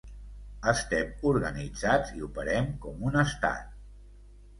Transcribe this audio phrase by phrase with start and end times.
[0.69, 3.69] Estem organitzats i operem com un estat.